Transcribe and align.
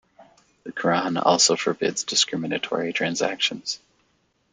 The 0.63 0.71
Qur'an 0.71 1.15
also 1.15 1.55
forbids 1.55 2.03
discriminatory 2.05 2.91
transactions. 2.91 3.79